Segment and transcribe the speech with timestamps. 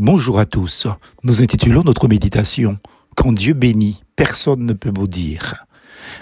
[0.00, 0.86] Bonjour à tous.
[1.24, 2.78] Nous intitulons notre méditation
[3.16, 5.66] Quand Dieu bénit, personne ne peut maudire.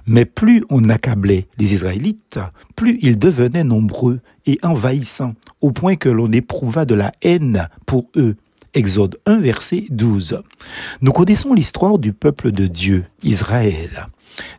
[0.06, 2.40] Mais plus on accablait les Israélites,
[2.74, 8.08] plus ils devenaient nombreux et envahissants, au point que l'on éprouva de la haine pour
[8.16, 8.36] eux.
[8.72, 10.40] Exode 1, verset 12.
[11.02, 14.08] Nous connaissons l'histoire du peuple de Dieu, Israël.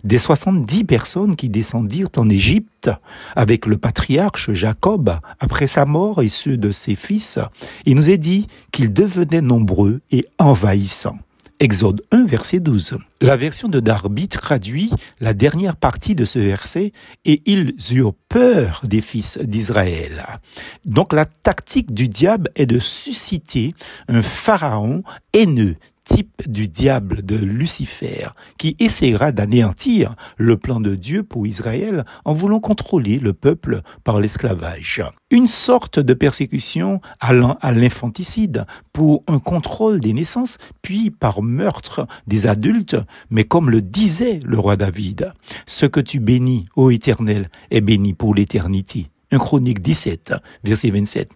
[0.03, 2.89] Des 70 personnes qui descendirent en Égypte
[3.35, 7.39] avec le patriarche Jacob après sa mort et ceux de ses fils,
[7.85, 11.17] il nous est dit qu'ils devenaient nombreux et envahissants.
[11.59, 12.99] Exode 1, verset 12.
[13.19, 16.91] La version de Darby traduit la dernière partie de ce verset
[17.25, 20.39] et ils eurent peur des fils d'Israël.
[20.85, 23.73] Donc la tactique du diable est de susciter
[24.07, 25.01] un pharaon
[25.33, 25.77] haineux,
[26.07, 32.33] type du diable de Lucifer, qui essaiera d'anéantir le plan de Dieu pour Israël en
[32.33, 35.03] voulant contrôler le peuple par l'esclavage.
[35.29, 42.07] Une sorte de persécution allant à l'infanticide pour un contrôle des naissances, puis par meurtre
[42.25, 42.95] des adultes,
[43.29, 45.33] mais comme le disait le roi David,
[45.65, 49.09] ce que tu bénis, ô Éternel, est béni pour l'éternité.
[49.31, 50.33] 1 Chronique 17,
[50.63, 51.29] verset 27.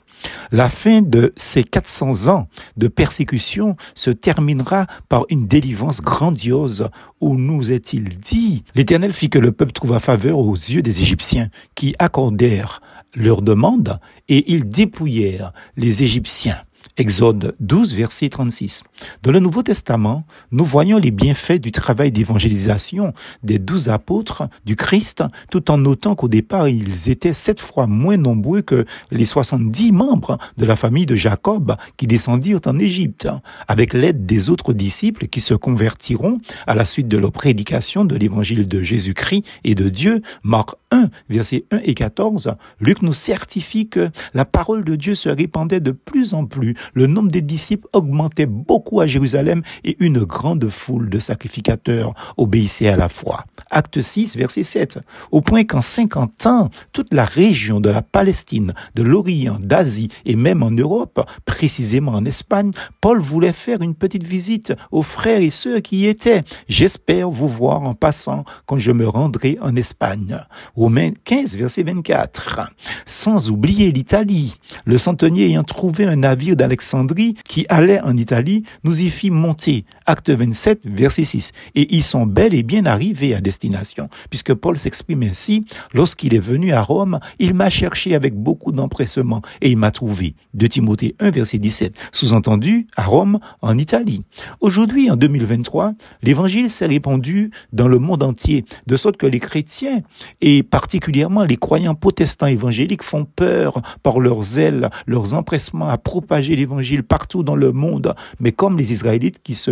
[0.51, 2.47] La fin de ces 400 ans
[2.77, 9.39] de persécution se terminera par une délivrance grandiose où nous est-il dit, l'Éternel fit que
[9.39, 12.81] le peuple trouva faveur aux yeux des Égyptiens qui accordèrent
[13.15, 16.61] leurs demandes et ils dépouillèrent les Égyptiens.
[16.97, 18.83] Exode 12, verset 36.
[19.23, 24.75] Dans le Nouveau Testament, nous voyons les bienfaits du travail d'évangélisation des douze apôtres du
[24.75, 29.93] Christ, tout en notant qu'au départ, ils étaient sept fois moins nombreux que les 70
[29.93, 33.29] membres de la famille de Jacob qui descendirent en Égypte,
[33.69, 38.15] avec l'aide des autres disciples qui se convertiront à la suite de leur prédication de
[38.15, 40.21] l'évangile de Jésus-Christ et de Dieu.
[40.43, 45.29] Marc 1, verset 1 et 14, Luc nous certifie que la parole de Dieu se
[45.29, 50.19] répandait de plus en plus le nombre des disciples augmentait beaucoup à Jérusalem et une
[50.19, 53.45] grande foule de sacrificateurs obéissait à la foi.
[53.69, 54.99] Acte 6, verset 7.
[55.31, 60.35] Au point qu'en 50 ans, toute la région de la Palestine, de l'Orient, d'Asie et
[60.35, 65.49] même en Europe, précisément en Espagne, Paul voulait faire une petite visite aux frères et
[65.49, 66.43] sœurs qui y étaient.
[66.67, 70.39] J'espère vous voir en passant quand je me rendrai en Espagne.
[70.75, 72.71] Romains 15, verset 24.
[73.05, 74.55] Sans oublier l'Italie.
[74.85, 79.83] Le centenier ayant trouvé un navire Alexandrie qui allait en Italie nous y fit monter.
[80.05, 81.51] Acte 27, verset 6.
[81.75, 86.39] Et ils sont bel et bien arrivés à destination, puisque Paul s'exprime ainsi, lorsqu'il est
[86.39, 90.35] venu à Rome, il m'a cherché avec beaucoup d'empressement et il m'a trouvé.
[90.53, 91.95] De Timothée 1, verset 17.
[92.11, 94.23] Sous-entendu, à Rome, en Italie.
[94.59, 100.01] Aujourd'hui, en 2023, l'évangile s'est répandu dans le monde entier, de sorte que les chrétiens,
[100.41, 106.55] et particulièrement les croyants protestants évangéliques, font peur par leur zèle, leurs empressements à propager
[106.55, 109.71] l'évangile partout dans le monde, mais comme les Israélites qui se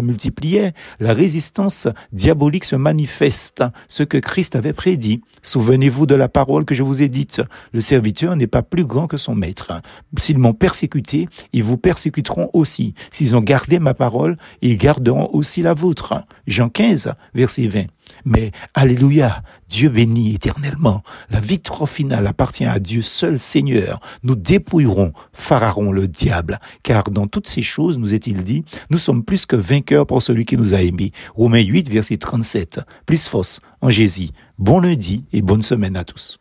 [1.00, 5.22] la résistance diabolique se manifeste, ce que Christ avait prédit.
[5.42, 7.42] Souvenez-vous de la parole que je vous ai dite.
[7.72, 9.74] Le serviteur n'est pas plus grand que son maître.
[10.18, 12.94] S'ils m'ont persécuté, ils vous persécuteront aussi.
[13.12, 16.14] S'ils ont gardé ma parole, ils garderont aussi la vôtre.
[16.48, 17.86] Jean 15, verset 20.
[18.26, 21.04] Mais, alléluia, Dieu bénit éternellement.
[21.30, 24.00] La victoire finale appartient à Dieu seul Seigneur.
[24.24, 29.24] Nous dépouillerons Pharaon le diable, car dans toutes ces choses, nous est-il dit, nous sommes
[29.24, 31.12] plus que vainqueurs pour celui qui nous a aimés.
[31.36, 32.82] Romains 8, verset 37.
[33.06, 34.30] Plus fausse en Jésus.
[34.58, 36.38] Bon lundi et bonne semaine à tous.